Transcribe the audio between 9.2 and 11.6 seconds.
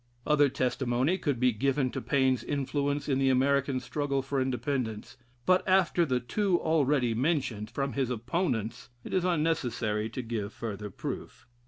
unnecessary to give further proof.